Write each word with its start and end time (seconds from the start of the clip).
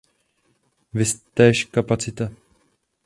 Viz 0.93 1.13
též 1.33 1.65
kapacita. 1.65 2.29